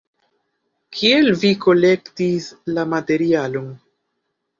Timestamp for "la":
2.79-2.87